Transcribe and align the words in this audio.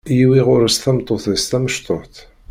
Yiwi 0.17 0.39
ɣer-s 0.47 0.77
tameṭṭut-is 0.77 1.43
tamecṭuḥt. 1.45 2.15